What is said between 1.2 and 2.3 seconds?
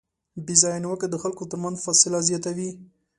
خلکو ترمنځ فاصله